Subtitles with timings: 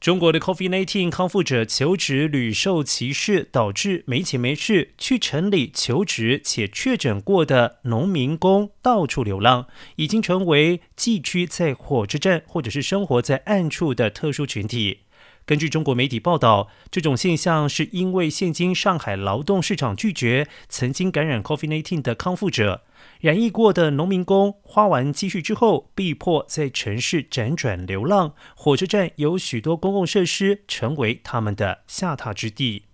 [0.00, 9.66] 中国的 COVID-19 康复者求职屡受歧视，导致没钱没势去城里求职且确诊过的农民工到处流浪，
[9.96, 15.00] 已经成为寄居在火车站或者是生活在暗处的特殊群体。
[15.44, 22.82] 根据中国媒体报道，这种现象是因为现今上海劳动市场拒绝曾经感染 COVID-19 的康复者。
[23.20, 28.34] 染疫过的农民工花完积蓄之后，被迫在城市辗转流浪。
[28.54, 32.84] 火车站有许多公共设施，成为他们的下榻之地。